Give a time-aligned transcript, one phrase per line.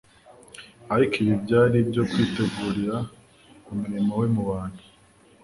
[0.93, 2.97] ariko ibi byari ibyo kwitegurira
[3.71, 4.83] umurimo we mu bantu